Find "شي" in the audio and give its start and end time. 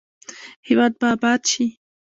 1.51-1.65